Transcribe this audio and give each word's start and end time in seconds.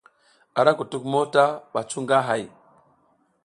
A 0.59 0.61
ra 0.65 0.71
kutuk 0.77 1.03
mota 1.11 1.43
ɓa 1.73 1.81
cu 1.89 1.97
nga 2.03 2.17
hay. 2.27 2.43